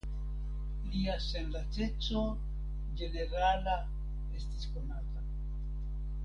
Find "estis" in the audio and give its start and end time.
4.41-4.67